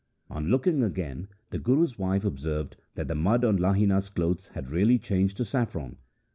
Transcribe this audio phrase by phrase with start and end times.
[0.31, 4.97] On looking again the Guru's wife observed that the mud on Lahina's clothes had really
[4.97, 5.97] changed to saffron.